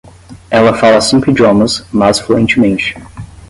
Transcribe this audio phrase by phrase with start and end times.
[0.49, 2.95] Ela fala cinco idiomas, mas fluentemente.